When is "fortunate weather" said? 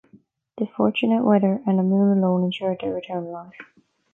0.65-1.61